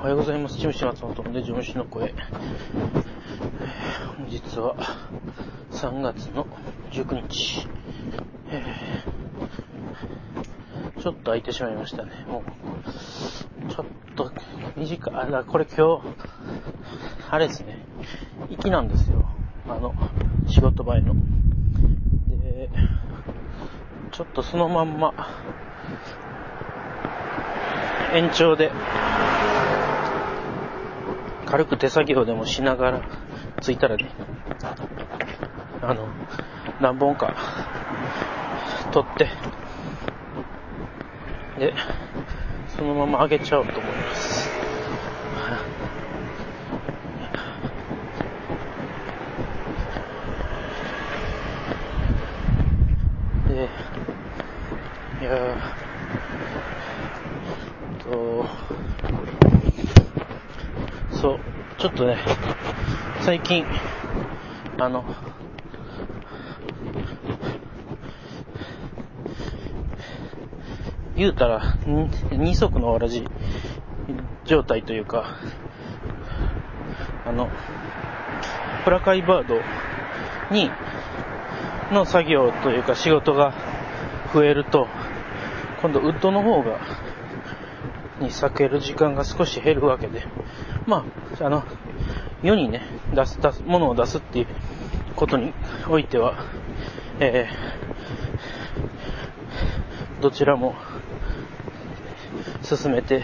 [0.00, 0.54] おはようございます。
[0.54, 2.08] 事務所松本で事務所の声。
[2.08, 2.14] えー
[4.16, 4.74] 本日は
[5.72, 6.46] 3月の
[6.90, 7.68] 19日。
[8.48, 8.64] え
[11.02, 12.24] ちょっと空いてしまいましたね。
[12.26, 12.42] も
[13.68, 13.86] う、ちょっ
[14.16, 14.32] と
[14.74, 15.14] 短い。
[15.14, 16.02] あ、だこれ今日、
[17.28, 17.84] あれですね。
[18.48, 19.28] 行きなんですよ。
[19.68, 19.94] あの、
[20.48, 21.12] 仕事前の。
[22.42, 22.70] で、
[24.12, 25.12] ちょっとそのまんま、
[28.14, 28.72] 延長で、
[31.50, 33.02] 軽く手作業でもしながら、
[33.60, 34.12] 着いたらね、
[35.82, 36.06] あの、
[36.80, 37.34] 何本か、
[38.92, 39.28] 取って、
[41.58, 41.74] で、
[42.68, 44.48] そのまま上げちゃおうと思います。
[53.48, 53.68] で、
[55.20, 55.58] いやー
[58.04, 58.46] と、
[61.20, 61.40] そう、
[61.80, 62.18] ちょっとね、
[63.22, 63.64] 最近、
[64.76, 65.02] あの、
[71.16, 71.78] 言うたら、
[72.32, 73.26] 二足のわらじ
[74.44, 75.38] 状態というか、
[77.26, 77.48] あの、
[78.84, 79.62] プラカイバード
[80.50, 80.70] に、
[81.92, 83.54] の作業というか仕事が
[84.34, 84.86] 増えると、
[85.80, 86.78] 今度ウッドの方が、
[88.20, 90.26] に避ける時間が少し減るわけで、
[90.90, 91.06] ま
[91.40, 91.62] あ、あの、
[92.42, 92.82] 世にね、
[93.14, 94.46] 出す、出す、ものを出すっていう
[95.14, 95.54] ことに
[95.88, 96.34] おいては、
[97.20, 100.74] えー、どちらも
[102.62, 103.22] 進めて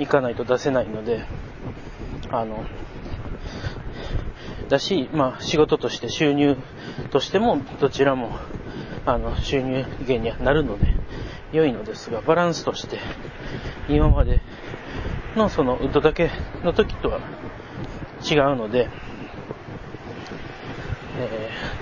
[0.00, 1.26] いかないと出せないので、
[2.32, 2.64] あの、
[4.68, 6.56] だし、まあ仕事として収入
[7.12, 8.32] としてもどちらも
[9.06, 10.86] あの収入源にはなるので
[11.52, 12.98] 良いのですが、バランスとして
[13.88, 14.39] 今まで
[15.36, 16.30] のそのウッドだけ
[16.64, 17.20] の時とは
[18.22, 18.88] 違うので、
[21.18, 21.80] えー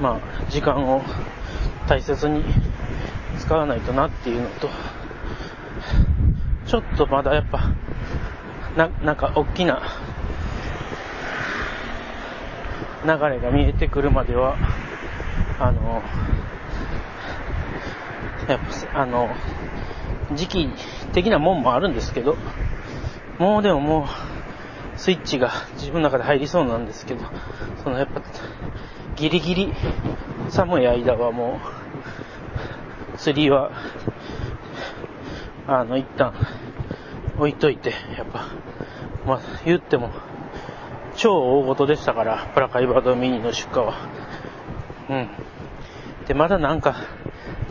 [0.00, 1.02] まあ時間を
[1.88, 2.44] 大切に
[3.38, 4.68] 使わないとなっていうのと、
[6.66, 7.72] ちょっとまだやっぱ、
[8.76, 9.82] な、なんか大きな
[13.04, 14.56] 流れが見えてくるまでは、
[15.60, 16.02] あの、
[18.46, 18.60] やっ
[18.92, 19.36] ぱ、あの、
[20.34, 20.68] 時期
[21.12, 22.36] 的なもんもあるんですけど、
[23.38, 27.24] もうでももう、スイッチが自分の中で入りそうなんですけど、
[27.82, 28.22] そのやっぱ、
[29.16, 29.72] ギリギリ
[30.48, 31.60] 寒い間はも
[33.14, 33.72] う、釣りは、
[35.66, 36.34] あの、一旦
[37.36, 38.46] 置いといて、やっぱ、
[39.26, 40.10] まあ、言っても、
[41.16, 43.94] 超大事でしたから、プラカイバードミニの出荷は。
[45.08, 45.28] うん。
[46.26, 46.96] で、まだなんか、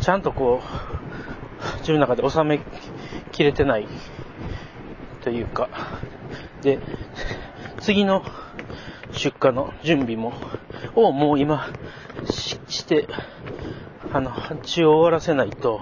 [0.02, 2.60] ちゃんとこう、自分の中で収め
[3.32, 3.88] きれてない
[5.22, 5.70] というか、
[6.62, 6.80] で、
[7.80, 8.24] 次の
[9.12, 10.34] 出荷の準備も、
[10.96, 11.68] をもう今
[12.30, 13.08] しして、
[14.12, 15.82] あの、発注を終わらせないと、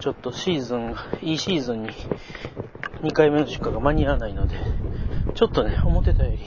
[0.00, 1.90] ちょっとシーズン、いいシーズンに
[3.02, 4.56] 2回目の出荷が間に合わないので、
[5.34, 6.38] ちょっとね、思ってたより、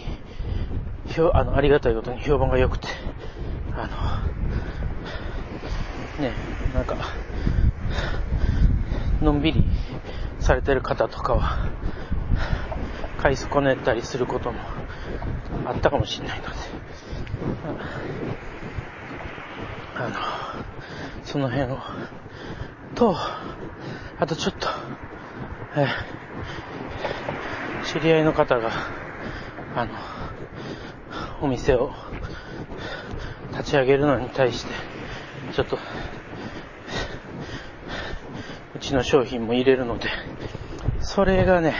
[1.05, 2.87] ひょあの、ありがたいことに評判が良くて、
[3.75, 3.87] あ
[6.17, 6.33] の、ね、
[6.73, 6.97] なんか、
[9.21, 9.65] のんびり
[10.39, 11.69] されてる方とかは、
[13.17, 14.59] 買い損ねたりすることも
[15.65, 16.53] あったかもしれないので、
[19.95, 20.15] あの、
[21.23, 21.79] その辺を、
[22.95, 23.15] と、
[24.19, 24.67] あとちょっと、
[25.75, 26.13] えー
[27.83, 28.71] 知り合いの方が、
[29.75, 29.91] あの、
[31.41, 31.91] お店を
[33.63, 34.73] 立ち上げるのに対して、
[35.53, 35.77] ちょっと、
[38.75, 40.09] うちの商品も入れるので、
[40.99, 41.73] それがね、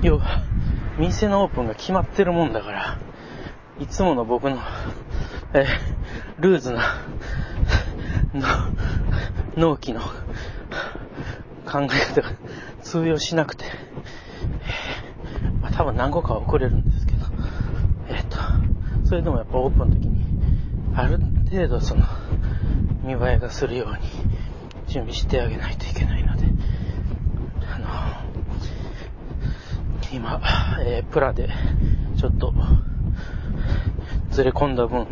[0.00, 0.44] 要は、
[1.00, 2.98] 店のオープンが決まってるもんだから、
[3.80, 4.58] いつもの僕の、
[5.54, 5.64] えー
[6.38, 7.00] ルーズな、
[8.32, 8.46] の、
[9.56, 12.30] 納期の考え方が
[12.82, 17.26] 通用しなくて、えーまあ多分何個かは遅れるんですけど、
[18.08, 18.38] えっ、と、
[19.04, 20.11] それでもやっぱオープンの時に、
[20.94, 21.18] ある
[21.50, 22.04] 程度その、
[23.02, 23.98] 見栄えがするように
[24.86, 26.46] 準備してあげないといけないので、
[27.74, 27.88] あの、
[30.12, 30.40] 今、
[30.84, 31.48] えープラで、
[32.18, 32.52] ちょっと、
[34.30, 35.06] ずれ込んだ分、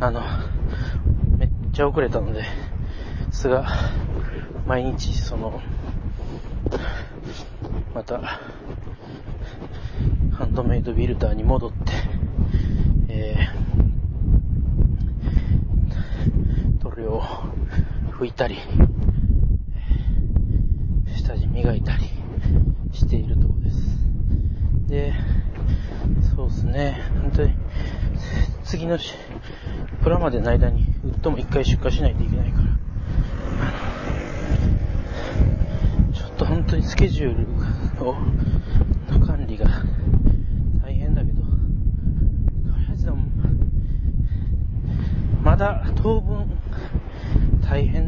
[0.00, 0.22] あの、
[1.38, 2.44] めっちゃ遅れたので、
[3.30, 3.66] すが、
[4.66, 5.60] 毎日、その、
[7.94, 8.20] また、
[10.32, 11.92] ハンドメイドビルダーに戻って、
[13.08, 17.22] えー、塗料を
[18.18, 18.56] 拭いたり、
[21.16, 22.04] 下地磨いたり
[22.90, 23.78] しているところです。
[24.88, 25.12] で、
[26.34, 27.54] そうですね、本当に、
[28.64, 28.98] 次の
[30.02, 32.64] プラまでの間に、ウッドも一回出荷しないといけないから、
[36.12, 37.46] ちょっと本当にスケジュー
[38.00, 38.16] ルを、
[39.12, 39.66] の管理が
[40.82, 41.52] 大変だけど、とり
[42.90, 43.12] あえず
[45.44, 46.50] まだ当分
[47.68, 48.07] 大変。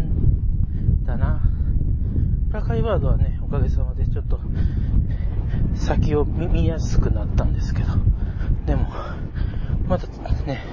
[2.90, 4.40] ワードはね、おかげさまでちょっと
[5.76, 7.88] 先を見やすくなったんですけど、
[8.66, 8.88] でも、
[9.86, 10.08] また
[10.44, 10.64] ね、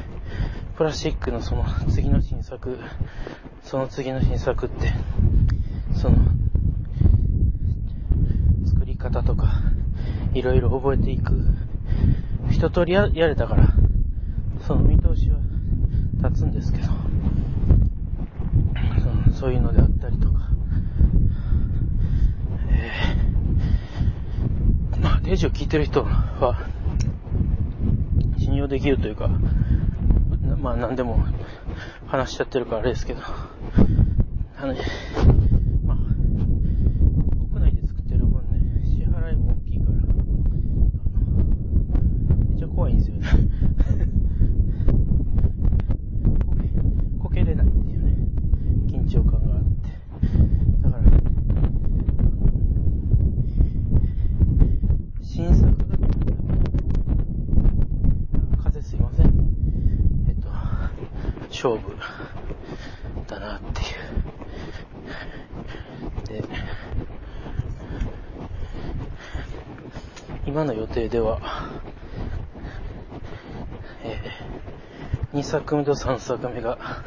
[0.76, 2.80] プラスチックのその次の新作、
[3.62, 4.94] その次の新作って、
[5.94, 6.18] その、
[8.66, 9.62] 作り方とか、
[10.34, 11.36] いろいろ覚えていく、
[12.50, 13.68] 一通りやれたから、
[14.66, 15.38] その見通しは
[16.30, 16.88] 立つんですけど、
[19.34, 20.50] そういうのであったりとか、
[22.70, 26.56] えー、ジを聞いてる人は、
[28.38, 29.30] 信用できるというか、
[30.60, 31.24] まあ何でも
[32.08, 33.50] 話しちゃってるからあれですけど、あ
[34.66, 34.74] の、
[35.86, 35.98] まあ、
[37.52, 39.92] 国内で作ってる分ね、支払いも大きいから、
[42.46, 43.28] めっちゃ怖いんですよね。
[47.20, 48.16] こけれないっていうね、
[48.88, 49.68] 緊張感があって。
[50.82, 51.04] だから、
[55.22, 56.06] 新作だけ
[58.64, 59.28] 風すいません。
[60.28, 60.48] えっと、
[61.50, 61.96] 勝負
[63.28, 63.84] だなってい
[66.34, 66.38] う。
[66.42, 66.44] で、
[70.46, 71.40] 今の予定では、
[74.04, 77.04] えー、2作目と3作目が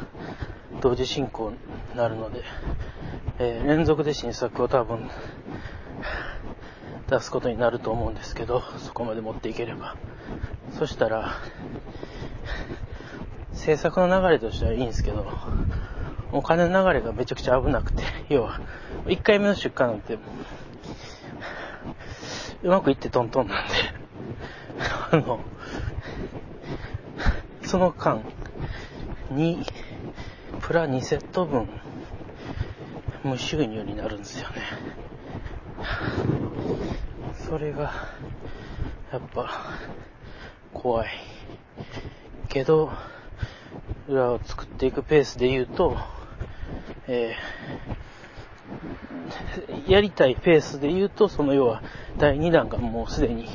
[0.79, 1.57] 同時進行に
[1.97, 2.43] なるので、
[3.39, 5.09] えー、連続で新作を多分
[7.09, 9.97] 出すことになると思うんですけど、そこまで持っていければ。
[10.77, 11.33] そしたら、
[13.51, 15.27] 制作の流れとしてはいいんですけど、
[16.31, 18.61] お金の流れがめちゃくちゃ危なくて、要は、
[19.07, 20.17] 1回目の出荷なんて、
[22.63, 23.73] うまくいってトントンなんで、
[25.11, 25.39] あの、
[27.63, 28.21] その間、
[29.33, 29.65] 2、
[30.59, 31.67] プラ2セット分、
[33.23, 34.61] 無収入になるんですよね。
[37.47, 37.93] それが、
[39.11, 39.49] やっぱ、
[40.71, 41.09] 怖い。
[42.47, 42.91] けど、
[44.07, 45.97] 裏を作っていくペースで言うと、
[47.07, 51.81] えー、やりたいペースで言うと、その要は
[52.21, 53.49] 第2弾がもうすでに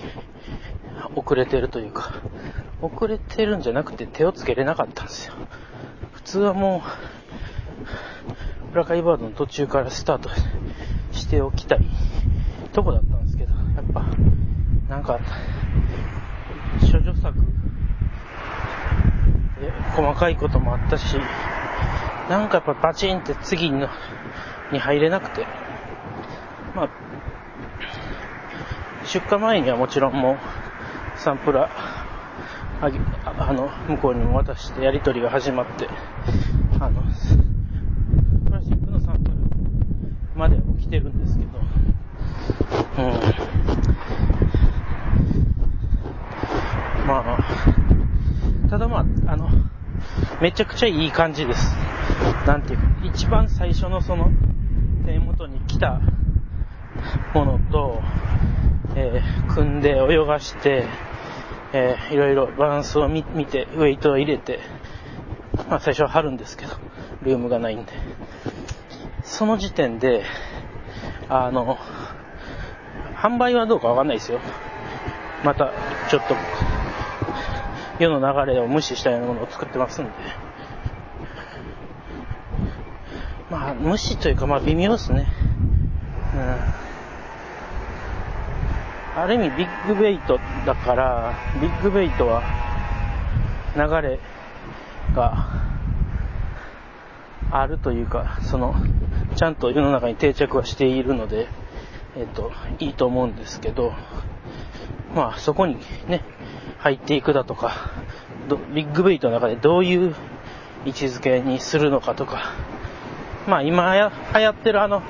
[1.14, 2.14] 遅れてるというか、
[2.82, 5.34] 遅れてるんじゃなくて手をつけれなかったんですよ。
[6.12, 6.82] 普通はも
[8.68, 10.30] う、ブラカイバードの途中からスタート
[11.12, 11.86] しておきたい
[12.72, 14.04] とこだったんですけど、やっぱ、
[14.88, 15.20] なんか、
[16.80, 17.38] 処女作
[19.60, 21.16] で細かいこともあったし、
[22.28, 23.88] なんかやっぱバチンって次の
[24.72, 25.46] に入れなくて、
[26.74, 27.05] まあ、
[29.06, 30.38] 出荷前にはもちろんもう
[31.18, 31.70] サンプラ
[32.80, 35.88] あげあの向こうにも渡してやり取りが始まって
[36.80, 37.02] あの
[38.44, 39.36] プラスチックのサンプル
[40.34, 41.66] までは来てるんですけど、うん、
[47.06, 49.48] まあただまああの
[50.40, 51.74] めちゃくちゃいい感じです。
[52.46, 54.30] なんていうか、一番最初のその、
[55.06, 56.00] 手元に来た
[57.34, 58.02] ものと、
[58.94, 60.84] えー、組んで泳がして、
[61.72, 64.60] えー、いろいろバランスを見て、ウェイトを入れて、
[65.68, 66.72] まあ最初は貼るんですけど、
[67.22, 67.92] ルームがないんで。
[69.22, 70.22] その時点で、
[71.28, 71.78] あの、
[73.16, 74.40] 販売はどうかわかんないですよ。
[75.44, 75.72] また、
[76.08, 76.34] ちょっと、
[77.98, 80.10] 世の流れを無視したようなものを作ってますんで。
[83.50, 85.26] まあ、無視というか、まあ、微妙ですね。
[86.34, 86.85] うん。
[89.16, 92.42] ある意味、ビッグベイトだから、ビッグベイトは、
[93.74, 94.20] 流れ
[95.14, 95.48] が
[97.50, 98.74] あるというか、その、
[99.34, 101.48] ちゃんと世の中に定着はしているので、
[102.14, 103.94] えっ、と、いいと思うんですけど、
[105.14, 106.22] まあ、そこにね、
[106.76, 107.72] 入っていくだとか、
[108.74, 110.14] ビッグベイトの中でどういう
[110.84, 112.52] 位置づけにするのかとか、
[113.48, 115.02] まあ今流行ってるあの、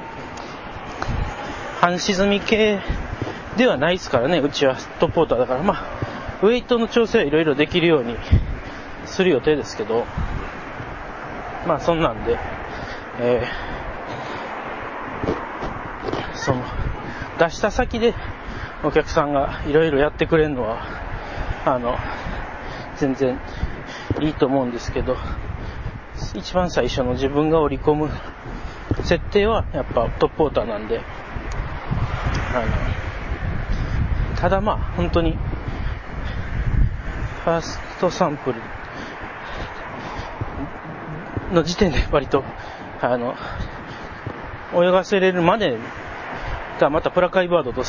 [1.81, 2.81] 半沈み系
[3.57, 8.17] ではないですからね、うちはトップポーターだから、まあ、ウェイトの調整はいろいろできるように
[9.07, 10.05] する予定ですけど、
[11.67, 12.39] まあそんなんで、
[13.19, 16.63] えー、その、
[17.39, 18.15] 出した先で
[18.85, 20.83] お客さんがいろいろやってくれるのは、
[21.65, 21.97] あの、
[22.97, 23.41] 全然
[24.21, 25.17] いいと思うんですけど、
[26.35, 28.11] 一番最初の自分が織り込む
[29.03, 31.01] 設定はやっぱトップウォーターなんで、
[32.55, 32.96] あの、
[34.37, 35.33] ただまあ本当に、
[37.45, 38.61] ファーストサンプル
[41.53, 42.45] の時点で割と、
[43.01, 43.35] あの、
[44.75, 45.79] 泳がせれるまで
[46.81, 47.83] がまたプラカイバードと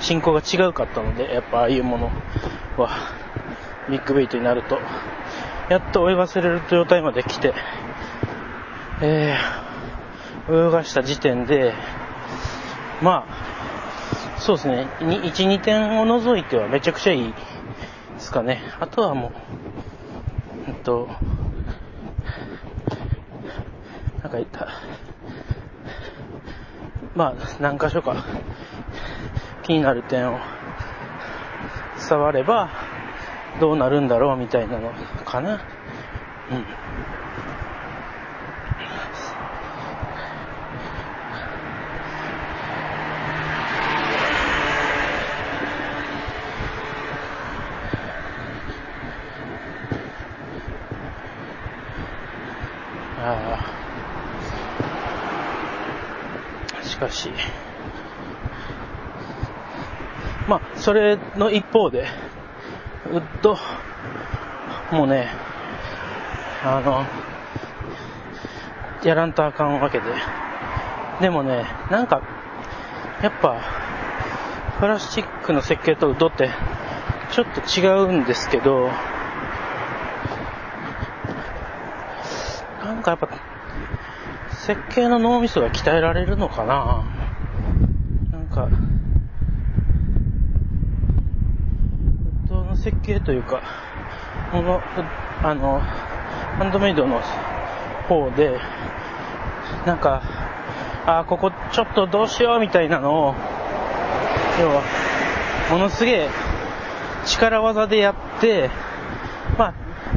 [0.00, 2.10] 進行が違うかったので、やっぱああいうもの
[2.76, 2.90] は、
[3.88, 4.78] ビッグベイトになると、
[5.68, 7.54] やっと泳がせれる状態まで来て、
[9.00, 11.74] えー、泳がした時点で、
[13.02, 13.55] まあ、
[14.46, 17.34] そうですね、1、2点を除いてはめちゃくちゃいいで
[18.20, 18.62] すかね。
[18.78, 19.32] あとはもう、
[20.68, 21.08] えっと、
[24.22, 24.68] なんか言った、
[27.16, 28.24] まあ、何箇所か
[29.64, 30.38] 気になる点を
[32.08, 32.70] 伝われば、
[33.58, 34.92] どうなるんだろうみたいなの
[35.24, 35.54] かな。
[36.52, 36.64] うん。
[53.18, 53.76] ああ。
[57.16, 57.30] し、
[60.46, 62.06] まあ、それの一方で、
[63.10, 63.58] ウッド
[64.92, 65.28] もね、
[66.64, 67.04] あの、
[69.02, 70.04] やらんとあかんわけで。
[71.20, 72.22] でもね、なんか、
[73.22, 73.60] やっぱ、
[74.78, 76.50] プラスチックの設計とウッドって
[77.32, 78.90] ちょっと違うんですけど、
[82.84, 83.28] なんかやっぱ、
[84.66, 87.04] 設計の脳みそが鍛えられるのかな？
[88.32, 88.68] なんか、
[92.74, 93.62] 設計というか、
[94.50, 94.82] この、
[95.44, 97.20] あの、ハンドメイドの
[98.08, 98.58] 方で、
[99.86, 100.20] なんか、
[101.06, 103.34] あ、ここちょっとどうしようみたいなのを、
[104.60, 104.82] 要は、
[105.70, 106.28] ものすげえ
[107.24, 108.68] 力技でやって、
[109.56, 109.74] まあ、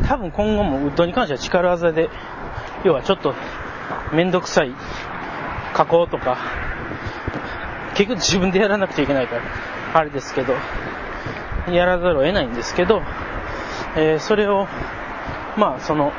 [0.08, 2.10] 多分今後もウッドに関しては力技で、
[2.84, 3.36] 要はちょっと
[4.14, 4.74] めんどくさい。
[5.74, 6.38] 加工とか、
[7.94, 9.42] 結局自分でやらなくちゃいけないから、
[9.94, 10.56] あれですけど、
[11.72, 13.02] やらざるを得ないんですけど、
[13.96, 14.68] えー、それを、
[15.58, 16.12] まあ、その、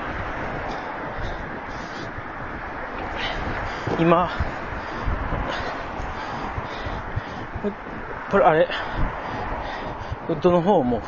[3.98, 4.30] 今、
[8.30, 8.68] これあれ、
[10.28, 11.02] ウッドの方も、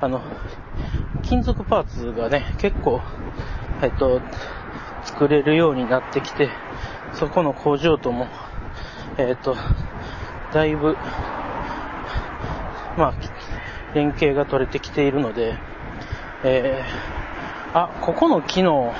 [0.00, 0.22] あの、
[1.22, 3.00] 金属パーツがね、結構、
[3.82, 4.20] えっと、
[5.22, 6.50] 作れるようになってきて、
[7.12, 8.26] そこの工場とも、
[9.18, 9.56] えっと、
[10.52, 10.96] だいぶ、
[12.98, 13.14] まあ、
[13.94, 15.54] 連携が取れてきているので、
[16.42, 18.92] えー、あ、ここの機能、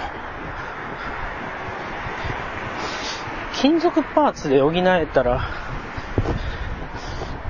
[3.54, 5.40] 金属パーツで補えたら、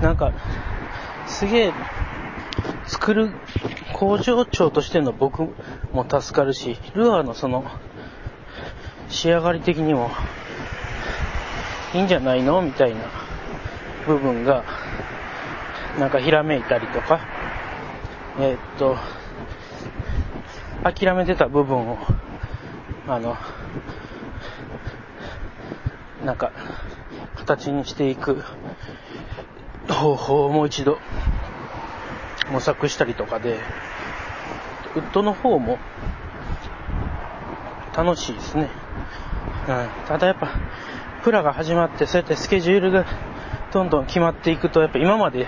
[0.00, 0.33] なんか、
[1.26, 1.73] すげえ、
[2.87, 3.33] 作る
[3.93, 5.43] 工場長としての僕
[5.93, 7.67] も助かるし、ルアーのその、
[9.12, 10.11] 仕上がり的にも、
[11.95, 12.62] いいんじゃないの？
[12.62, 13.00] みたいな
[14.07, 14.64] 部分が、
[16.00, 17.21] なんかひらめいたりとか、
[18.40, 18.97] えー、っと、
[20.83, 21.99] 諦めてた部分を、
[23.07, 23.37] あの、
[26.25, 26.50] なんか、
[27.37, 28.42] 形にしていく。
[29.88, 30.99] 方法をもう一度
[32.50, 33.59] 模索したりとかで、
[34.97, 35.78] ウッドの方も
[37.95, 38.82] 楽しいですね。
[39.69, 39.88] うん。
[40.07, 40.50] ただやっぱ、
[41.23, 43.07] プラが始まってそうやってスケジュールが
[43.73, 45.47] どんどん決まっていくと、やっぱ今まで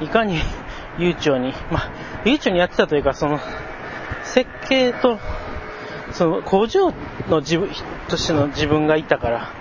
[0.00, 0.38] いかに
[0.98, 1.90] 悠長に、まあ、
[2.24, 3.40] 悠長にやってたというか、その、
[4.24, 5.18] 設計と、
[6.12, 6.92] その、工場
[7.28, 7.70] の自分、
[8.08, 9.52] としての自分がいたから、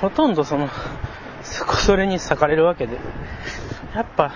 [0.00, 0.68] ほとんどその、
[1.42, 2.98] そこそれに裂かれるわけで、
[3.94, 4.32] やっぱ、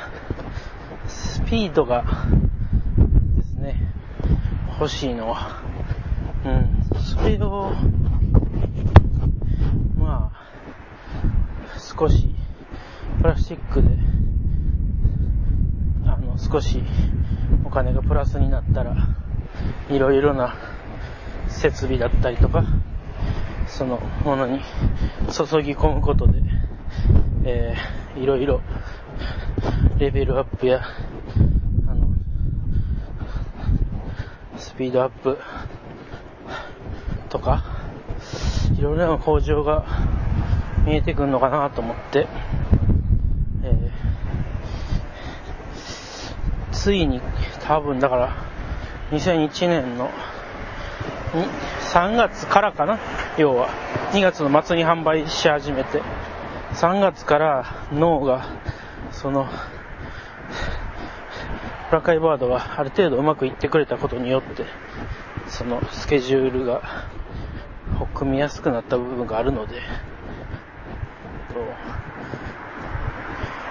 [1.06, 2.04] スピードが、
[3.36, 3.92] ですね、
[4.78, 5.60] 欲しいのは、
[6.44, 7.72] うん、それを、
[9.98, 10.30] ま
[11.74, 12.28] あ、少し、
[13.22, 13.88] プラスチックで、
[16.04, 16.82] あの少し
[17.64, 18.94] お金がプラスになったら、
[19.88, 20.54] いろいろな
[21.48, 22.66] 設備だったりとか、
[23.66, 24.60] そのものに
[25.32, 26.42] 注ぎ込むことで、
[27.44, 28.60] えー、いろいろ
[29.96, 30.82] レベルアップや、
[31.88, 32.14] あの、
[34.58, 35.38] スピードアップ
[37.30, 37.64] とか、
[38.78, 40.15] いろいろな向上が
[40.86, 42.26] 見えてくるのかなと思って、
[43.64, 47.20] えー、ついに
[47.64, 48.36] 多分だから
[49.10, 50.10] 2001年の
[51.92, 52.98] 3月からかな？
[53.36, 53.68] 要は
[54.12, 56.00] 2月の末に販売し始めて。
[56.76, 58.44] 3月から脳が
[59.10, 59.48] その
[61.88, 64.66] プラカイバードがある程度うまくいってくれたことによって
[65.48, 66.82] そのスケジュールが
[68.12, 69.80] 組みやすくなった部分があるので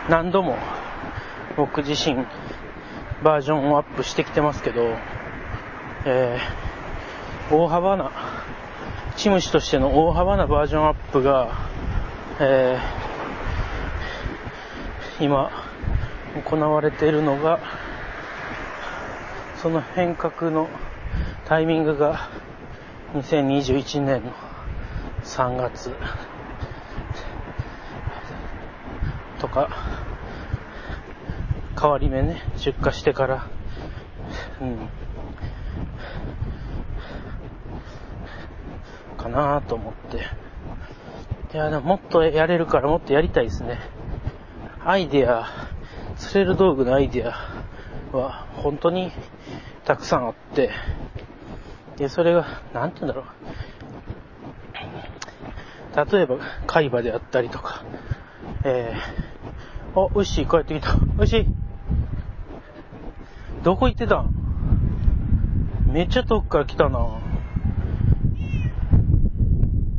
[0.10, 0.58] 何度も
[1.58, 2.26] 僕自身
[3.24, 4.98] バージョンをアップしてきてますけど、
[6.06, 8.12] えー、大幅な、
[9.16, 11.58] チムシとしての大幅なバージョンアップが、
[12.40, 15.50] えー、今、
[16.44, 17.60] 行われているのが、
[19.58, 20.68] その変革の
[21.46, 22.30] タイミングが
[23.14, 24.34] 2021年の
[25.24, 25.96] 3月。
[29.46, 29.70] とか、
[31.80, 33.48] 変わり目ね、出荷してから、
[34.60, 34.90] うん、
[39.18, 40.26] かなと思って。
[41.54, 43.80] いや、でももっとやれるからもっとやりたいですね。
[44.84, 45.46] アイデア、
[46.18, 47.36] 釣れる道具のアイデア
[48.14, 49.12] は本当に
[49.84, 50.72] たくさんあって、
[51.98, 53.26] で、それが、なんて言うんだろう。
[56.12, 57.84] 例えば、海馬であったりとか、
[58.68, 59.25] えー、
[59.96, 60.94] あ、ウッシー帰ってきた。
[60.96, 61.48] ウッシー
[63.64, 64.30] どこ行ってたん？
[65.88, 67.00] めっちゃ遠くから来たな。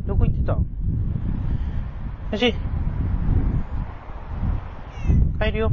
[0.06, 0.56] どこ行ってたん？
[0.60, 0.64] ウ
[2.32, 5.70] ッシー帰るよ。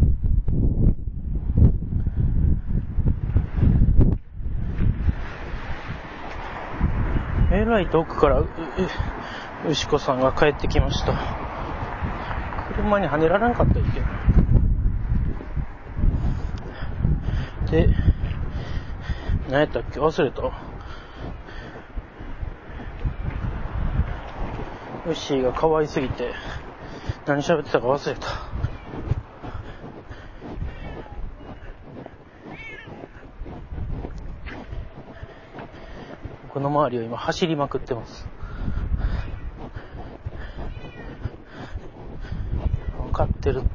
[7.51, 8.47] えらい遠くから、う、う、
[9.69, 11.13] 牛子さんが帰ってきました。
[12.75, 14.02] 車にはねられんかったらいいけ？
[17.73, 17.87] ど。
[17.87, 17.89] で、
[19.49, 19.99] 何やったっけ？
[19.99, 20.41] 忘れた。
[25.05, 26.31] ウッシーが可愛すぎて、
[27.25, 28.27] 何喋ってたか忘れた。
[36.49, 38.27] この周りを今走りまくってます。
[43.07, 43.69] 分かってるって。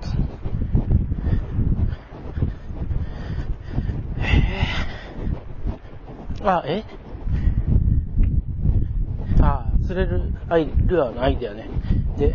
[4.20, 6.82] えー、あ、え？
[9.42, 11.68] あ、釣れるアイルアーのアイデアね。
[12.16, 12.34] で、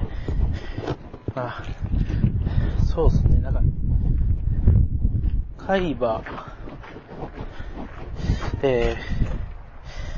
[1.34, 1.64] あ、
[2.86, 3.62] そうっすね、なんか、
[5.58, 6.22] 海馬、
[8.62, 8.96] え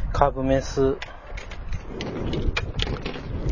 [0.10, 0.98] ー、カブメス、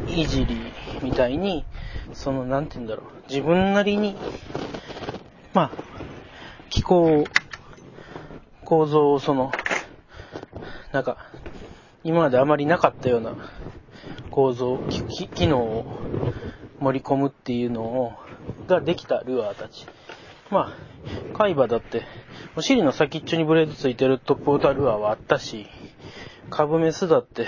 [0.10, 0.58] いじり
[1.02, 1.64] みたいに、
[2.12, 4.18] その、なんて言うんだろう、自分なりに、
[5.54, 5.72] まあ、
[6.70, 7.24] 気候、
[8.66, 9.54] 構造をその、
[10.94, 11.18] なんか、
[12.04, 13.34] 今まであまりなかったような
[14.30, 14.78] 構造、
[15.34, 16.00] 機能を
[16.80, 18.14] 盛り込むっていうのを、
[18.68, 19.88] ができたルアーたち。
[20.52, 22.04] まあ、海馬だって、
[22.56, 25.66] お尻の先っちょにブレードついてるトップウォータールアーはあったし、
[26.52, 27.48] 株メスだって、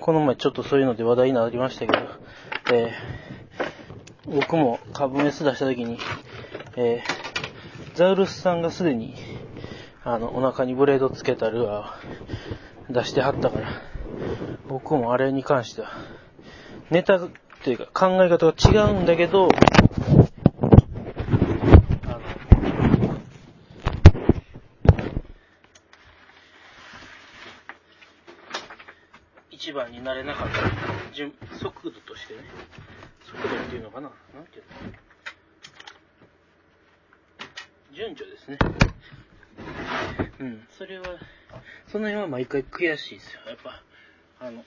[0.00, 2.06] この前ちょっとそういうので話題になりましたけど、
[2.74, 5.98] えー、僕も株メス出した時に、
[6.76, 9.14] えー、ザウルスさんがすでに、
[10.02, 13.68] あの、お腹にブレードつけたルアー出してはったから、
[14.66, 15.90] 僕もあれに関しては、
[16.90, 17.28] ネタっ
[17.62, 19.48] ていうか考え方が違うんだけど、
[29.50, 32.40] 一番になれなかった順速度としてね
[33.24, 34.70] 速度っていうのかななんていうの
[37.94, 38.58] 順序ですね。
[40.38, 40.66] うん。
[40.70, 41.04] それは。
[41.88, 43.40] その辺は毎回悔しいですよ。
[43.46, 43.82] やっぱ
[44.38, 44.64] あの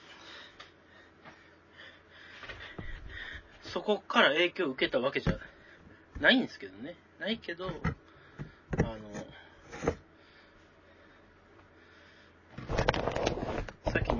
[3.62, 5.38] そこから影響を受けたわけじゃ
[6.20, 6.94] ないんですけどね。
[7.18, 7.70] ないけどあ
[8.82, 8.98] の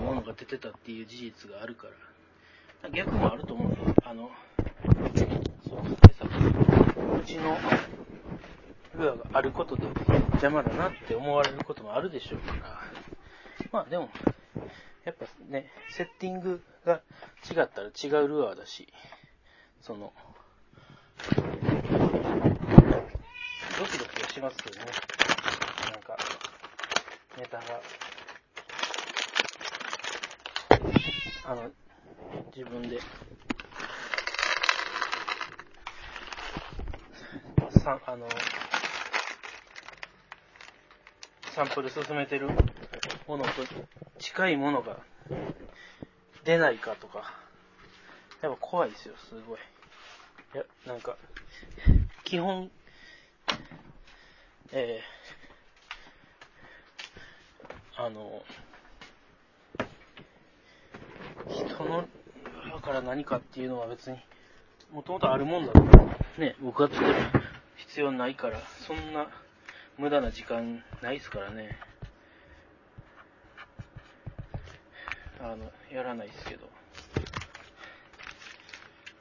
[0.04, 1.88] ものが出てたっていう事実があるか
[2.82, 3.94] ら、逆もあると思うよ。
[4.04, 4.30] あの、
[5.66, 5.78] そう、
[7.18, 7.56] うちの
[8.98, 9.82] ルアーがあることで
[10.34, 12.80] 邪魔だなって思われることもあるでしょうから、
[13.72, 14.10] まあでも、
[15.04, 17.02] やっぱね、セッティングが
[17.50, 18.88] 違ったら違うルアーだし、
[19.80, 20.12] その、
[23.78, 24.90] ドキドキはしますよね。
[25.90, 26.16] なんか、
[27.36, 27.64] ネタが
[31.46, 31.70] あの、
[32.56, 32.98] 自分で。
[37.82, 38.26] さあの、
[41.54, 42.48] サンプル進めてる？
[43.28, 43.50] ものと
[44.18, 44.98] 近いものが
[46.44, 47.32] 出ないかとか、
[48.42, 49.58] やっぱ怖いですよ、すごい。
[50.54, 51.16] いや、なんか、
[52.24, 52.70] 基本、
[54.72, 58.42] えー、あの、
[61.48, 62.08] 人の、
[62.72, 64.18] だから何かっていうのは別に、
[64.92, 65.86] もともとあるもんだから
[66.36, 67.14] ね、僕は作る
[67.76, 69.28] 必要ないから、そんな
[69.96, 71.76] 無駄な時間ないですからね。
[75.40, 76.68] あの、やらないですけど。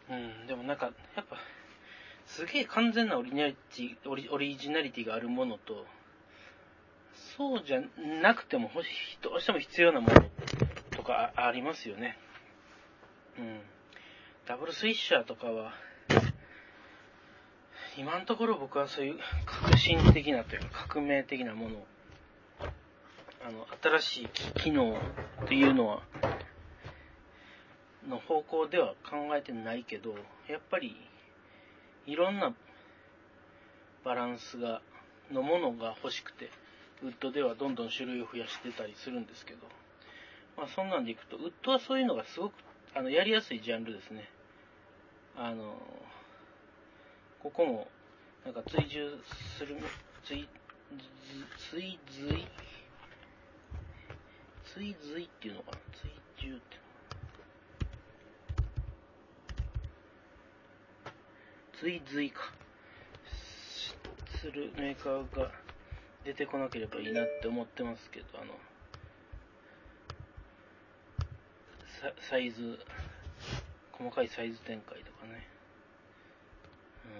[0.10, 1.38] うん、でもなんか、やっぱ、
[2.26, 5.86] すげえ完全なオリジナリティ、オリオリジナリティがあるものと、
[7.38, 7.82] そうじゃ
[8.22, 8.72] なくても、
[9.22, 10.30] どうしても必要なもの
[10.92, 12.18] とかありますよね。
[13.38, 13.60] うん。
[14.46, 15.74] ダブルスイッシャーとかは、
[17.96, 21.86] 今のところ僕はそういう革新的なというか革命的なもの、
[23.46, 23.68] あの、
[24.00, 25.04] 新しい機能
[25.46, 26.02] というのは、
[28.10, 30.16] の方向では考えてないけど、
[30.48, 30.96] やっぱり、
[32.08, 32.56] いろんな
[34.04, 34.82] バランスが、
[35.32, 36.50] のものが欲しくて、
[37.04, 39.68] ウッドではどんどん種類を増やしてたりするんですけど、
[40.58, 42.54] まあそんなんでいくと、ウッドはそういうのがすごく、
[42.96, 44.30] あの、やりやすいジャンルですね。
[45.36, 45.76] あの、
[47.44, 47.88] ここも、
[48.46, 49.20] なんか追従
[49.58, 49.76] する、
[50.24, 50.48] 追、
[51.70, 52.48] 追随
[54.74, 55.78] 追随っていうのかな？
[56.40, 56.78] 追従って
[61.80, 62.54] 追随か。
[64.40, 65.52] するメーカーが
[66.26, 68.54] 出てこなければいいなって思ってますけど、あの、
[72.30, 72.80] サイズ、
[73.94, 75.48] 細かいサイズ展開とかね。
[77.06, 77.12] うん。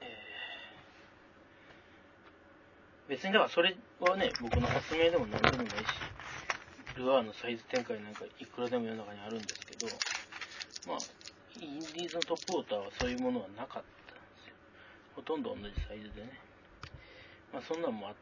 [0.00, 5.72] えー、別にだからそれはね、僕の発明でも何でもないし、
[6.96, 9.86] ルアーのサイズ展開なんかいくらでも世の中にあるんですけど、
[10.88, 10.98] まあ、
[11.60, 13.84] インディーズのトップウォーターはそういうものはなかったんで
[14.42, 14.54] すよ。
[15.14, 16.40] ほとんど同じサイズでね。
[17.52, 18.14] まあそんなんもあ、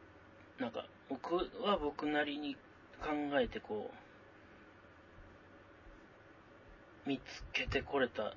[0.61, 2.53] なんか、僕は僕なりに
[3.01, 3.09] 考
[3.41, 3.89] えてこ
[7.07, 8.35] う、見つけてこれた、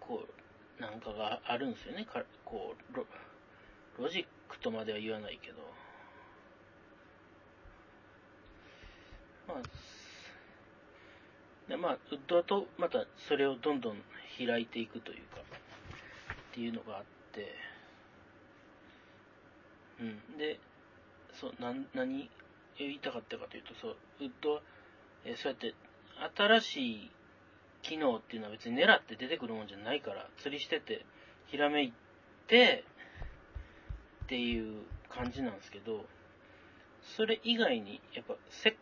[0.00, 0.26] こ
[0.78, 2.04] う、なんかがあるんですよね。
[2.04, 3.06] かこうロ、
[3.98, 5.56] ロジックとまでは言わないけど。
[9.46, 9.62] まあ、
[11.68, 13.96] でまあ、ウッドだと、またそれをどんどん
[14.38, 17.54] 開いていくというか、っていうのがあって、
[20.00, 20.38] うん。
[20.38, 20.58] で、
[21.32, 22.30] そう、な、何
[22.78, 24.60] 言いたかったかというと、そう、ウッドは、
[25.24, 25.74] え、そうやって、
[26.36, 27.10] 新しい
[27.82, 31.04] 機能っていうのは別に狙って出てくるもんじゃないから、釣りしてて、
[31.46, 31.92] ひらめい
[32.46, 32.84] て、
[34.28, 36.04] っていう感じなんですけど、
[37.16, 38.76] それ以外に、やっぱ設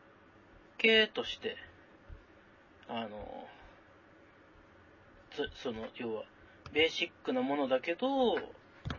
[0.77, 1.57] 計として、
[2.89, 3.47] あの、
[5.63, 6.25] その、要は、
[6.73, 8.35] ベーシックなものだけど、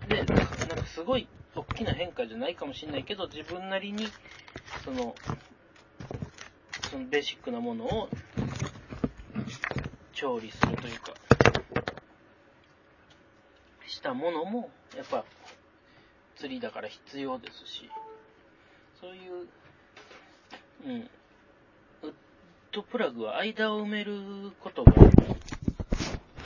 [0.07, 4.07] で、なんかすごい大きな変化じゃないかもしれないけど、自分なりに、
[4.85, 5.15] その、
[6.89, 8.09] そのベーシックなものを
[10.13, 11.13] 調理するというか、
[13.85, 15.25] したものも、やっぱ、
[16.37, 17.89] 釣りだから必要ですし、
[19.01, 19.47] そういう、
[20.85, 21.09] うん、
[22.03, 22.13] ウッ
[22.71, 24.93] ドプラグは間を埋めることが、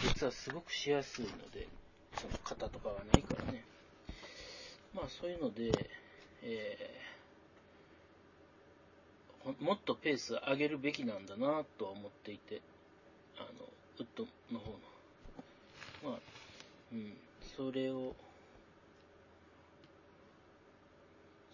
[0.02, 1.68] 実はすごくしやすいので、
[2.16, 3.66] その型とかがないからね。
[4.94, 5.72] まあそういうので、
[6.42, 12.62] えー、もっとペース上げるべきなんだなとは思っていて、
[13.38, 13.48] あの、
[14.00, 14.80] ウッドの方の。
[16.04, 16.20] まあ、
[16.94, 17.14] うん、
[17.58, 18.16] それを、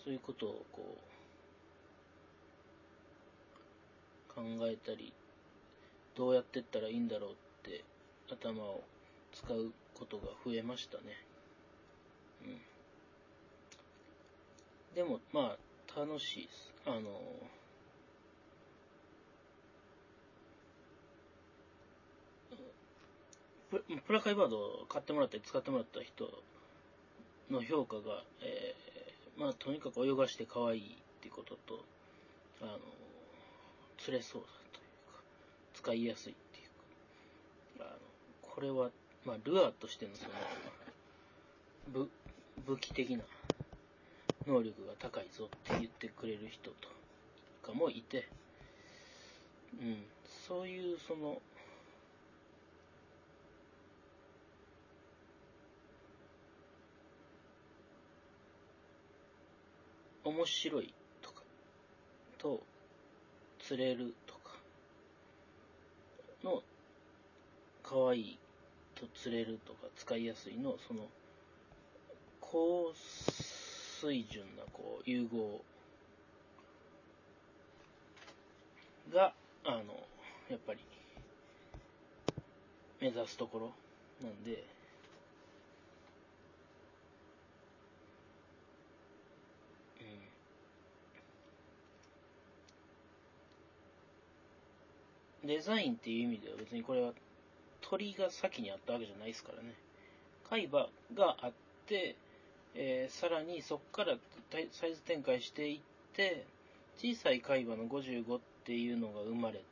[0.08, 0.96] そういうことをこ
[4.32, 5.12] う、考えたり、
[6.16, 7.84] どうやってったらいいんだろうって
[8.32, 8.84] 頭を
[9.34, 11.04] 使うことが増えましたね。
[12.46, 12.62] うん。
[14.96, 16.74] でも、まあ、楽しいです。
[16.86, 17.02] あの、
[24.06, 26.32] プラカイバードを買ってもらったり使ってもらった人
[27.52, 28.87] の評価が、えー、
[29.38, 30.84] まあ、とにかく泳がして可愛いっ
[31.22, 31.86] ていうことと、
[32.62, 32.80] あの、
[34.00, 35.22] 釣れそうだというか、
[35.76, 36.64] 使いやすいってい
[37.78, 38.00] うか、あの、
[38.42, 38.90] これは、
[39.26, 40.24] まあ、ルアーとしてのそ
[41.94, 42.10] の、武、
[42.66, 43.24] 武器的な
[44.48, 46.90] 能力が高いぞって言ってくれる人と
[47.62, 48.28] かもいて、
[49.80, 49.98] うん、
[50.48, 51.42] そういうその、
[60.28, 61.42] 面白いとか、
[62.38, 62.62] と、
[63.60, 64.58] 釣れるとか、
[66.44, 66.62] の、
[67.82, 68.40] 可愛い
[68.96, 71.08] と釣れるとか使いやすいの、その、
[72.42, 75.62] 高水準な、こう、融合
[79.14, 79.78] が、あの、
[80.50, 80.80] やっぱり、
[83.00, 83.72] 目指すところ
[84.22, 84.66] なんで、
[95.48, 97.14] デザインっていう意味では別にこれは
[97.82, 99.74] 鳥が先にあったわけじゃないですからね。
[100.50, 101.52] 海馬があっ
[101.88, 102.16] て、
[102.76, 104.18] えー、さらにそこから
[104.72, 105.80] サイズ展開していっ
[106.16, 106.46] て、
[106.98, 109.64] 小さい海馬の55っていうのが生まれて、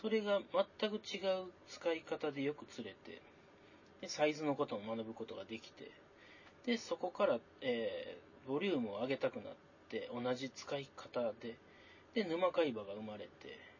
[0.00, 0.40] それが
[0.80, 3.20] 全く違う使い方でよく釣れて、
[4.00, 5.90] で、サイズのことも学ぶことができて、
[6.66, 9.44] で、そこから、えー、ボリュームを上げたくなっ
[9.88, 11.56] て、同じ使い方で、
[12.14, 13.73] で、沼海馬が生まれて、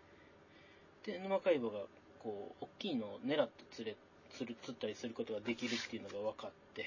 [1.07, 1.81] で、沼海馬が、
[2.23, 3.97] こう、大きいのを狙って釣れ、
[4.37, 6.87] 釣る、釣ったりすることができるっていうのが分かって、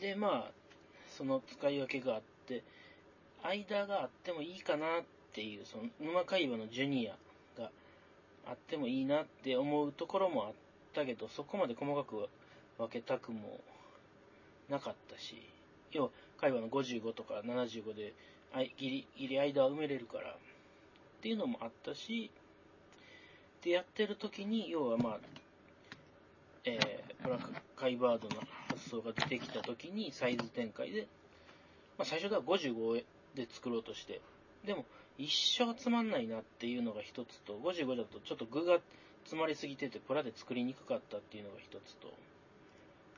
[0.00, 0.50] で、まあ、
[1.16, 2.62] その使い分けがあって、
[3.42, 7.16] 間があってもいいかなっていう、その沼海馬のジュニア
[7.60, 7.70] が
[8.46, 10.52] あってもいいなって思うところもあっ
[10.94, 12.28] たけど、そこまで細かく
[12.78, 13.60] 分けたくも
[14.68, 15.36] なかったし、
[15.92, 18.12] 要は海馬の55とか75で
[18.76, 20.36] ギリギリ間は埋めれるから
[21.24, 22.30] っていうのもあったし、
[23.62, 25.18] でやってる時に、要はまあ、
[26.66, 31.08] えー、ブラックカイバードの発想が出てきた時にサイズ展開で、
[31.96, 33.02] まあ最初では55
[33.34, 34.20] で作ろうとして、
[34.66, 34.84] でも
[35.16, 38.80] 一生つまんないなっていうのが一つと、55だとちょっと具が
[39.22, 42.10] 詰まりすぎててプラで作りにくかったっていうのが一つと、っ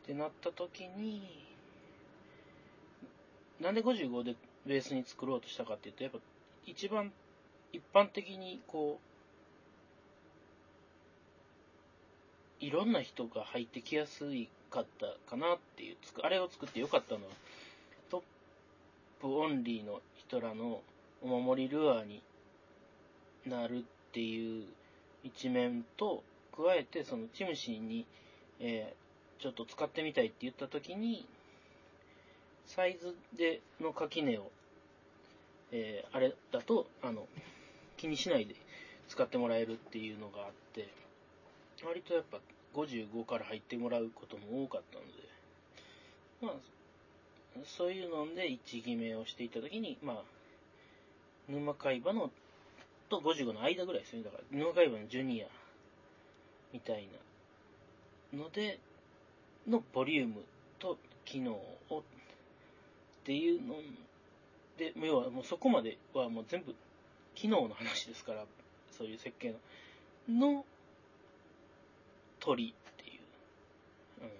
[0.06, 1.44] てなった時に、
[3.60, 6.20] なんで55でベースに作ろうとしたかっていうと、やっぱ
[6.66, 7.10] 一番
[7.76, 8.98] 一般的にこ
[12.60, 17.32] う、いろんな人が入ってきやすいかったかなっていう、あれを作ってよかったのは、
[18.10, 18.22] トッ
[19.20, 20.80] プオンリーの人らの
[21.22, 22.22] お守りルアーに
[23.46, 24.64] なるっていう
[25.22, 26.22] 一面と、
[26.56, 28.06] 加えてそのチムシーに、
[28.60, 31.28] えー、ちょっと使ってみたいって言った時に、
[32.64, 34.50] サイズでの垣根を、
[35.72, 37.28] えー、あれだと、あの、
[37.96, 38.54] 気にしないで
[39.08, 40.88] 使ってもらえるっていうのがあって、
[41.84, 42.38] 割とやっぱ
[42.74, 45.12] 55から入ってもらうことも多かったので、
[46.42, 46.52] まあ、
[47.64, 50.16] そういうので1決めをしていたときに、まあ、
[51.48, 52.30] 沼海馬の
[53.08, 54.22] と55の間ぐらいですね。
[54.22, 55.46] だから、沼海馬のジュニア
[56.72, 57.08] みたい
[58.32, 58.78] なので、
[59.66, 60.44] のボリューム
[60.78, 62.02] と機能をっ
[63.24, 63.76] ていうの
[64.76, 66.74] で、要はもうそこまではもう全部
[67.36, 68.44] 機能の話ですから、
[68.90, 69.54] そういう設計
[70.28, 70.64] の、の
[72.40, 73.20] 鳥っていう。
[74.22, 74.30] うん。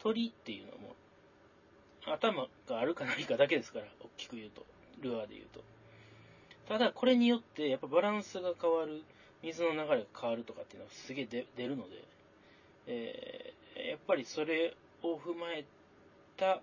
[0.00, 0.96] 鳥っていうのも、
[2.06, 4.66] 頭があるかないかだけですから、大きく言うと。
[5.00, 5.62] ルアーで言うと。
[6.66, 9.02] ただ、これによって、やっぱバランスが変わる、
[9.42, 12.04] 水の流れが変わるとかっていうのはすげえ出るので、
[12.88, 15.64] えー、やっぱりそれを踏まえ
[16.36, 16.60] た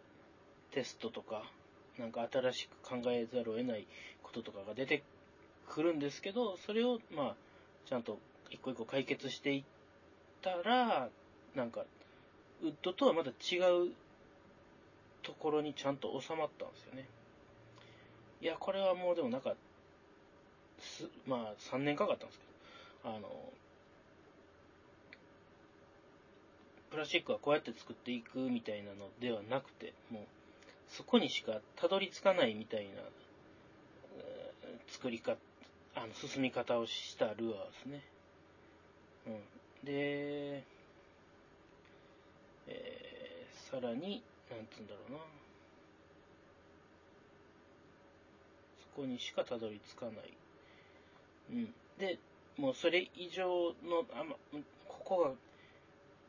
[0.72, 1.44] テストとか、
[1.98, 3.88] なんか新しく考えざるを得ない
[4.36, 5.04] ことかが出て
[5.70, 7.36] くるんですけど、それを、まあ、
[7.88, 8.20] ちゃんと
[8.50, 9.64] 一個一個解決していっ
[10.42, 11.10] たら、
[11.56, 11.86] なんか、
[12.62, 13.92] ウッドとはまた違う
[15.24, 17.08] ところにちゃんと収まったんですよね。
[18.42, 19.56] いや、これはもうでもなんか、
[20.80, 22.46] す、まあ3年かかったんですけ
[23.10, 23.30] ど、あの、
[26.92, 30.24] プラスチックはこうやって作っていくみたいなのではなくて、もう、
[30.88, 33.02] そこにしかたどり着かないみたいな、
[34.88, 35.38] 作り方、
[35.96, 38.02] あの、進み方をしたルアーですね。
[39.28, 39.34] うん。
[39.86, 40.64] で、
[42.68, 45.18] えー、さらに、なんつうんだろうな。
[48.96, 50.16] そこにしかたどり着かない。
[51.52, 51.74] うん。
[52.00, 52.18] で、
[52.58, 54.36] もうそれ以上の、あま、
[54.88, 55.32] ここが、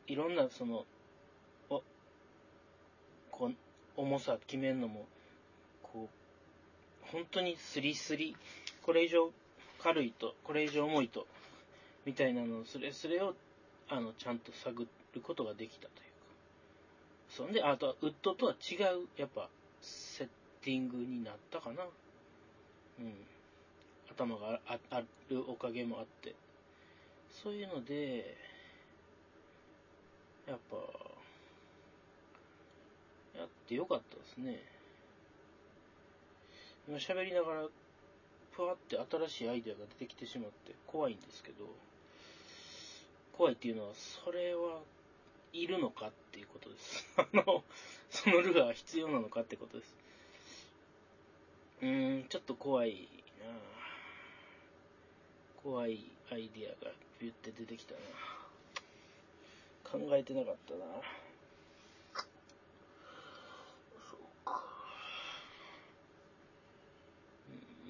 [0.07, 0.85] いろんなその、
[1.69, 1.81] お、
[3.31, 3.51] こ、
[3.95, 5.05] 重さ決めるのも、
[7.11, 8.35] 本当にスリスリ、
[8.81, 9.31] これ以上
[9.79, 11.27] 軽いと、これ以上重いと、
[12.05, 13.33] みたいなの、それ、それを、
[13.89, 16.01] あの、ちゃんと探ることができたというか、
[17.29, 19.49] そんで、あとはウッドとは違う、やっぱ、
[19.81, 20.27] セッ
[20.61, 21.83] ティングになったかな。
[22.99, 23.13] うん。
[24.11, 26.35] 頭がああるおかげもあって。
[27.29, 28.35] そういうので、
[30.47, 30.77] やっぱ、
[33.37, 34.76] やってよかったですね。
[36.87, 37.67] 今喋りながら、
[38.51, 41.65] ふわって新しいアイデアが出てきてしまって怖いんですけど、
[43.37, 44.79] 怖いっていうのは、それは
[45.51, 47.05] いるのかっていうことです。
[47.17, 47.63] あの、
[48.09, 49.95] そのルアー必要なのかってことです。
[51.81, 53.07] うーん、ちょっと怖い
[53.39, 53.53] な
[55.61, 55.99] 怖い
[56.31, 57.99] アイディアがビュって出てきたな
[59.83, 60.79] 考えてなかったな
[64.09, 64.63] そうか。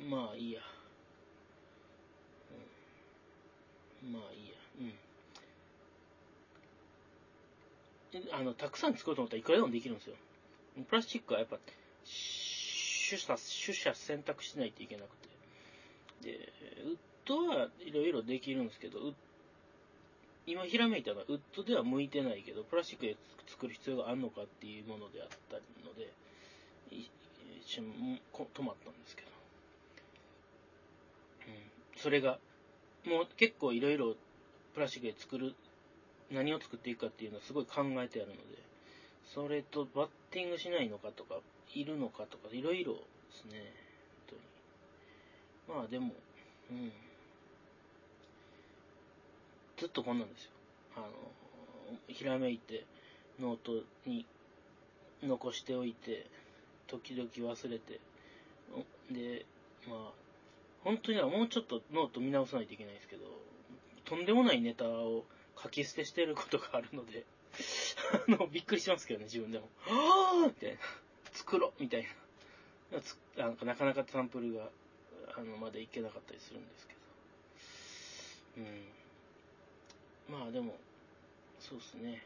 [0.08, 0.62] まあいいや。
[4.04, 4.56] まあいいや。
[8.34, 8.40] うん。
[8.40, 10.16] あの、たくさん作ろうと思ったらいくらでもできるんですよ。
[10.90, 16.30] プラスチックはやっぱ、取捨、取捨選択しないといけなくて。
[16.32, 16.54] で、
[16.86, 19.14] ウッドはいろいろできるんですけど、
[20.46, 23.18] 今ひらめいたのは、ウッドでは向いてないけど、プラスチックで
[23.48, 26.14] 作る必要があるのかっていうものであったので、
[26.92, 27.12] 一
[27.66, 27.92] 瞬
[28.34, 29.27] 止まったんですけど。
[32.08, 32.40] それが、
[33.06, 34.16] もう結構いろいろ
[34.74, 35.56] プラスチックで作る、
[36.32, 38.42] 何を作っていくかっていうのはすごい考えてあるので、
[39.26, 41.42] それとバッティングしないのかとか、
[41.76, 43.00] いるのかとか、いろいろで
[43.34, 43.60] すね、
[44.30, 44.38] 本
[45.68, 45.80] 当に。
[45.80, 46.14] まあでも、
[46.72, 46.94] うん。
[49.76, 50.52] ずっとこんなんですよ。
[50.96, 51.08] あの、
[52.08, 52.86] ひらめいて、
[53.38, 54.26] ノートに
[55.22, 56.26] 残しておいて、
[56.88, 58.00] 時々忘れて、
[59.12, 59.46] で、
[59.90, 60.27] まあ、
[60.88, 63.26] 本当にはもうちょっとノート見直さないといけないですけど、
[64.06, 65.26] とんでもないネタを
[65.62, 67.26] 書き捨てしてることがあるので、
[68.26, 69.68] あの、びっくりしますけどね、自分でも。
[69.82, 70.78] はぁみたいな。
[71.34, 72.08] 作ろうみたい
[73.36, 73.44] な。
[73.44, 74.70] なんかなかなかサンプルが、
[75.36, 77.00] あの、までいけなかったりするんですけど。
[80.30, 80.40] うん。
[80.40, 80.78] まあでも、
[81.60, 82.24] そうですね。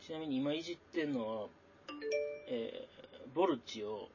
[0.00, 1.48] ちなみに今いじってんのは、
[2.46, 4.08] えー、ボルチを、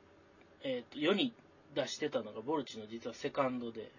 [0.62, 1.34] えっ、ー、と、世に
[1.76, 3.90] 出してたのがボルチの実はセカンドで、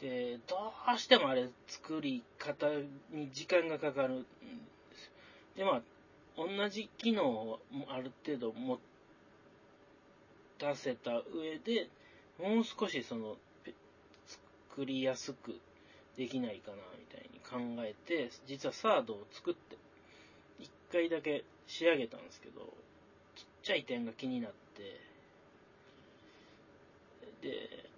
[0.00, 2.68] で、どうしてもあれ作り方
[3.10, 4.26] に時間がかかるんで
[4.96, 5.10] すよ。
[5.56, 5.82] で、まあ、
[6.36, 8.78] 同じ機能をある程度持
[10.58, 11.88] たせた上で、
[12.38, 13.36] もう少しその、
[14.26, 15.58] 作りやすく
[16.16, 17.40] できないかな、みたいに
[17.76, 19.76] 考えて、実はサードを作って、
[20.60, 22.60] 一回だけ仕上げたんですけど、
[23.34, 25.07] ちっちゃい点が気になって、
[27.42, 27.88] で、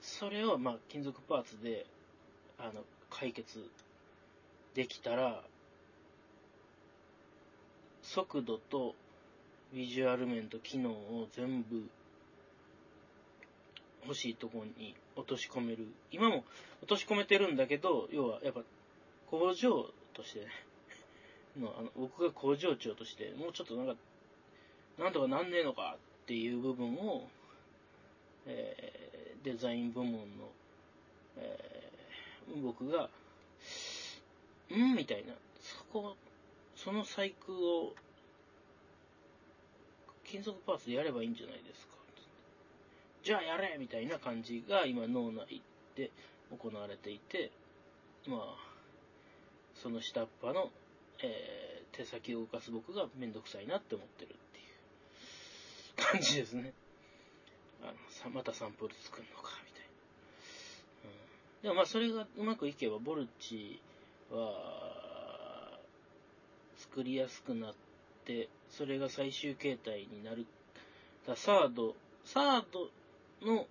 [0.00, 1.86] それを、まあ、金属パーツで、
[2.58, 3.68] あの、解決
[4.74, 5.42] できたら、
[8.02, 8.94] 速度と
[9.72, 11.88] ビジュアル面と機能を全部
[14.04, 15.86] 欲しいところに落とし込める。
[16.10, 16.44] 今も
[16.80, 18.62] 落とし込めてるんだけど、要はやっぱ
[19.26, 20.46] 工場として、
[21.56, 23.96] のあの僕が工場長として、もうちょっとなんか、
[24.98, 27.28] なんとかなんねえのかっていう部分を、
[28.46, 30.18] え、デザイン部門の、
[31.38, 33.08] えー、僕が、
[34.74, 36.16] んみたいな、そこ、
[36.76, 37.52] その細工
[37.86, 37.94] を、
[40.24, 41.90] 金属パーツでやればいいんじゃないですか。
[43.22, 45.60] じゃあやれみたいな感じが今脳内
[45.94, 46.10] で
[46.56, 47.50] 行われていて、
[48.26, 48.40] まあ、
[49.74, 50.70] その下っ端の、
[51.22, 54.62] えー、手先を動かす僕がめんどくさいなって思ってるってい
[56.06, 56.72] う感じですね。
[57.82, 59.88] あのさまたサンプル作るのか、みたいな。
[61.04, 61.12] うん、
[61.62, 63.80] でもまあそれがうまくいけば、ボルチ
[64.30, 65.78] は、
[66.76, 67.74] 作りやすくなっ
[68.24, 70.46] て、それが最終形態になる。
[71.26, 72.90] だサード、サード
[73.46, 73.66] の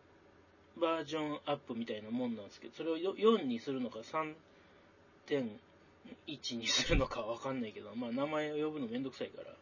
[0.80, 9.54] バージョンアップみたいなもんなんですけど、それを4にするのか3.1にするのかわかんないけど、まあ名前を呼ぶのめんどくさいから、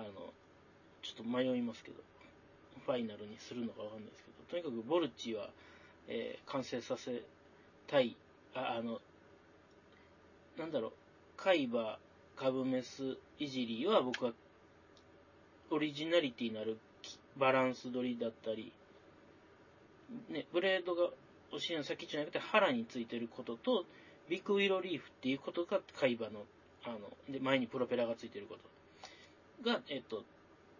[0.00, 0.10] あの、
[1.02, 1.96] ちょっと迷いますけど、
[2.84, 5.48] ファイナルにするのかわかんないですけど、とにかくボルチは、
[6.08, 7.22] えー、完成させ
[7.86, 8.16] たい、
[8.54, 9.00] あ、あの、
[10.58, 10.92] なんだろう、
[11.36, 11.98] 海馬、
[12.36, 14.32] 株メス、いじりは僕は
[15.70, 16.78] オリジナリティのある
[17.36, 18.72] バランス取りだったり、
[20.28, 21.10] ね、ブレードが
[21.52, 23.84] お尻の先じゃなくて腹についてることと、
[24.28, 26.44] ビッグウィロリーフっていうことが海馬の、
[26.84, 28.56] あの、で、前にプロペラがついてるこ
[29.62, 30.24] とが、えっと、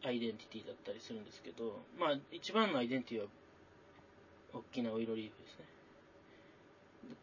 [0.05, 3.27] アイデンティティだったりするんですけど、まあ、一番のアイデンティティは、
[4.53, 5.65] 大きなウィロリーフですね。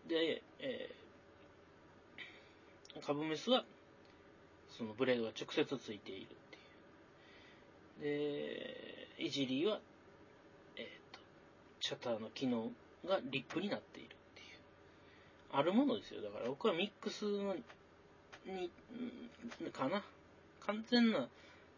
[0.07, 3.65] で、えー、株メスは、
[4.77, 6.27] そのブレードが直接ついているっ
[8.01, 9.17] ていう。
[9.17, 9.79] で、いじりは、
[10.75, 11.19] えっ、と、
[11.79, 12.69] シャッターの機能
[13.05, 14.47] がリップになっているっていう。
[15.51, 16.21] あるものですよ。
[16.21, 17.25] だから僕はミックス
[18.45, 18.69] に、
[19.71, 20.03] かな。
[20.65, 21.27] 完全な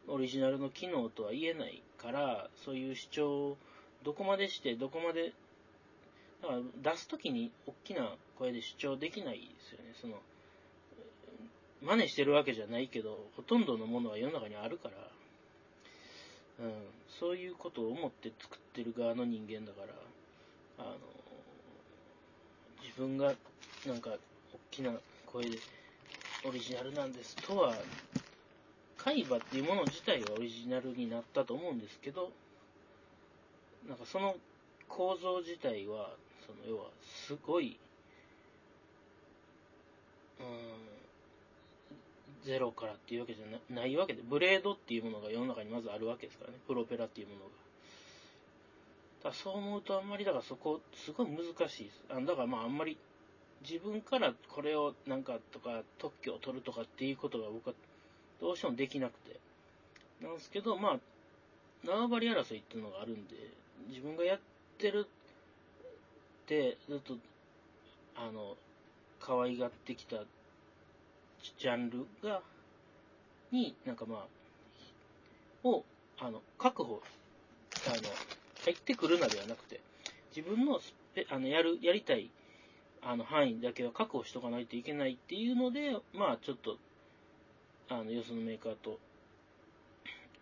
[0.07, 3.57] オリジナルの機能とは言えないから、そういう主張を
[4.03, 5.33] どこまでして、どこまで、
[6.41, 9.93] だから出すときに大きな声で主張できないですよね。
[10.01, 10.21] その、
[11.81, 16.73] 真似してるわけじゃないけど、ほとんどのものは世の中にあるから、うん、
[17.19, 19.93] そういうことを思って作ってる側の人間だから、
[20.79, 20.97] あの、
[22.81, 23.33] 自分が
[23.85, 24.17] なんか大
[24.71, 24.93] きな
[25.25, 25.57] 声で
[26.45, 27.73] オリジナルなんですとは
[29.03, 32.31] 海馬っていうもの自体はオリジナルになったと思うんですけど、
[33.87, 34.35] なんかその
[34.87, 36.09] 構造自体は、
[36.45, 36.85] その要は
[37.27, 37.79] すごい、
[40.39, 40.45] うん、
[42.45, 49.31] ゼロからっていうわけじゃないわけで、ブレードっていうものが世の中にまずあるわけですからね、プロペラっていうものが。
[49.31, 52.03] だそう思うとあんまり、だからそこ、すごい難しいです。
[52.09, 52.97] あだからまああんまり
[53.61, 57.73] 自分からこれをなんかとか特許を取るとかっていうことが僕は
[58.41, 59.39] どうしてもできなくて。
[60.21, 60.99] なんですけど、まあ、
[61.85, 63.35] 縄張り争いっていうのがあるんで、
[63.87, 64.39] 自分がやっ
[64.77, 67.15] てるって、ずっと、
[68.15, 68.55] あの、
[69.19, 70.17] 可愛がってきた
[71.57, 72.41] ジャンルが、
[73.51, 74.17] に、なんかま
[75.63, 75.83] あ、を、
[76.19, 77.01] あの、確保、
[77.87, 77.95] あの、
[78.65, 79.79] 入ってくるなではなくて、
[80.35, 80.79] 自分の、
[81.29, 82.29] あの、やる、やりたい、
[83.01, 86.77] あの、範囲だけは確保しとかないといけないっていうので、まあ、ちょっと、
[87.89, 88.99] あの、よそのメーカーと、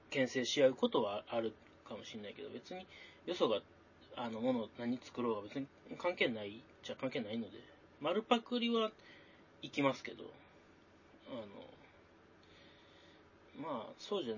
[0.10, 1.54] 牽制し合うことはある
[1.88, 2.86] かもしれないけど、別に、
[3.26, 3.62] よそが、
[4.16, 5.68] あの、もの何作ろうが別に
[5.98, 7.60] 関係ないじゃ関係ないので、
[8.02, 8.92] 丸パクリは
[9.62, 10.26] 行きますけど、
[11.30, 11.44] あの、
[13.64, 14.36] まあ、そうじゃ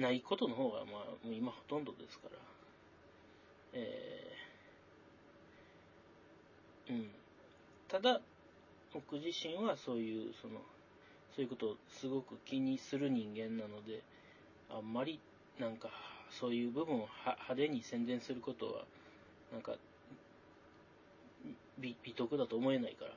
[0.00, 2.38] ないことの方が、まあ、もう今ほとんどですから、
[3.74, 7.10] えー、うん。
[7.88, 8.20] ただ、
[8.92, 10.60] 僕自身はそういう、その、
[11.34, 14.02] そういうことをすごく気にする人間なので、
[14.70, 15.18] あんまり
[15.58, 15.88] なんか
[16.30, 18.72] そういう部分を派手に宣伝することは、
[19.52, 19.72] なんか
[21.78, 23.10] 美美徳だと思えないから、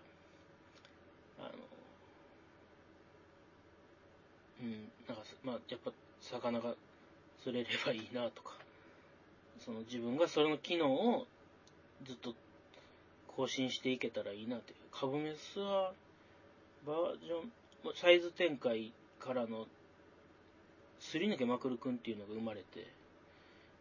[1.40, 1.50] あの、
[4.62, 4.72] うん、
[5.08, 5.92] なんか、まあ、やっぱ
[6.22, 6.74] 魚が
[7.44, 8.54] 釣れればいいなとか、
[9.64, 11.28] その自分がそれの機能を
[12.06, 12.34] ずっと
[13.28, 14.76] 更新していけたらいいなという。
[14.92, 15.94] 株メスは
[16.86, 17.52] バージョン
[17.96, 19.68] サイズ展開からの、
[21.00, 22.88] すり抜けまくるくんっていうのが生まれて、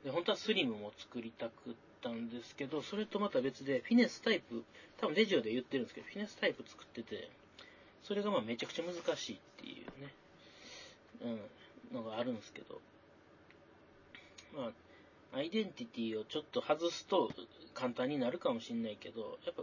[0.04, 4.62] で、本当はスリムも作りたくったんですけど、それとまた別で、フィネスタイプ、
[5.00, 7.30] 多分レジオで言ってるんですけど、フィネスタイプ作ってて、
[8.04, 10.14] それがまあめちゃくちゃ難しいっていうね、
[11.92, 12.80] うん、のがあるんですけど、
[14.56, 14.70] ま
[15.32, 17.30] あ、アイデンティティをちょっと外すと
[17.74, 19.62] 簡単になるかもしれないけど、やっぱ、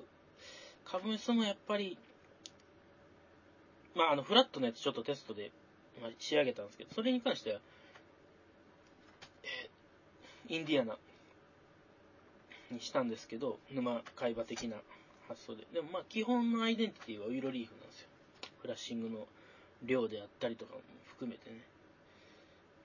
[0.86, 1.98] 株主もやっぱり
[3.96, 5.52] まあ、あの、フラットのやつちょっとテストで、
[6.02, 7.60] まあ、仕上げたんですけど、それに関しては、
[9.44, 10.98] えー、インディアナ
[12.72, 14.78] にしたんですけど、沼海馬的な
[15.28, 15.66] 発想で。
[15.74, 18.08] でもまあ、基本のアイデンティティはウイロリーフなんですよ。
[18.62, 19.28] フラッシングの
[19.84, 21.58] 量であったりとかも含めてね。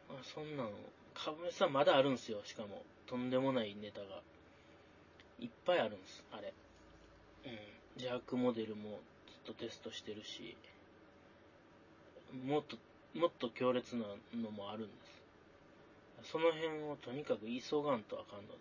[0.08, 0.70] まあ、そんなの、
[1.14, 2.82] 株主さんまだあるんですよ、しかも。
[3.06, 4.20] とんでもないネタが。
[5.40, 6.52] いっぱいあるんです、あれ。
[7.46, 7.58] うん。
[8.00, 9.00] ジャークモデルも
[9.44, 10.56] ずっとテストしてるし、
[12.32, 12.76] もっと、
[13.18, 14.04] もっと強烈な
[14.34, 14.92] のもあるんで
[16.24, 16.30] す。
[16.32, 18.58] その辺をとにかく急がんとあかんので、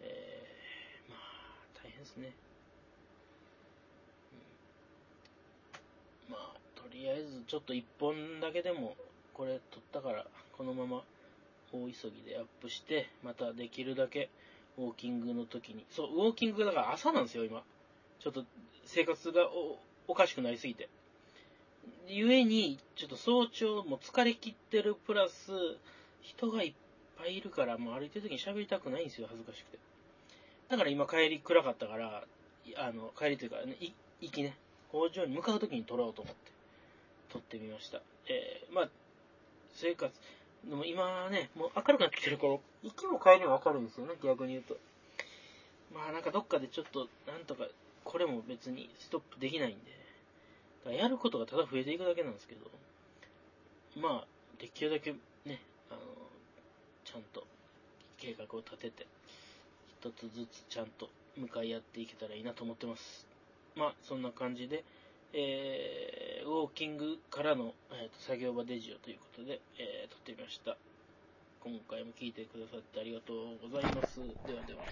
[0.00, 1.20] えー、まあ、
[1.82, 2.32] 大変ですね。
[6.28, 8.96] うん、まあ、とりあえずちょっと一本だけでも、
[9.34, 10.26] これ撮ったから、
[10.56, 11.02] このまま
[11.72, 14.30] 大急ぎでアップして、またできるだけ
[14.78, 17.62] ウォーキングの時に、そう、ウォーキングだから朝なんですよ、今。
[18.18, 18.44] ちょっと
[18.84, 19.48] 生活が
[20.08, 20.88] おかしくなりすぎて。
[22.08, 25.52] ゆえに、ちょっと早朝も疲れ切ってるプラス、
[26.20, 26.72] 人がいっ
[27.18, 29.78] ぱいいるから、もう歩いてる時に喋りたくないんですよ、恥ずかしくて。
[30.68, 32.24] だから今帰り暗かったから、
[32.76, 33.76] あの、帰りというか、ね、
[34.20, 34.56] 行きね、
[34.90, 36.52] 工場に向かう時に撮ろうと思って、
[37.30, 38.00] 撮ってみました。
[38.28, 38.88] えー、まあ、
[39.74, 40.12] 生活、
[40.68, 44.76] でも今ね、もう明るくなってきてるから、行きも帰りも明るいんですよね、逆に言うと。
[45.94, 47.66] まあなんかどっかでちょっと、なんとか、
[48.04, 50.01] これも別にストップできないんで、
[50.90, 52.70] やることがただ増えていくだけなんですけど、
[54.00, 54.26] まあ、
[54.58, 55.12] できるだけ
[55.44, 55.60] ね、
[55.90, 56.00] あの、
[57.04, 57.44] ちゃんと
[58.18, 59.06] 計画を立てて、
[60.00, 63.26] 一つずつちゃんと向かい合っていけたらいいなと思ってます。
[63.76, 64.84] まあ、そんな感じで、
[65.34, 70.76] えー、ウォーキングからの、えーと作業場デジオということで、えー撮ってみました。
[71.64, 74.18] 今回も聞いてくださってありがとうございます。
[74.18, 74.82] ではでは。